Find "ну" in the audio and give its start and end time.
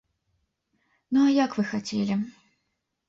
1.11-1.19